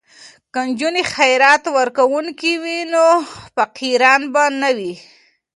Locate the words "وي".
2.63-2.79, 4.77-4.93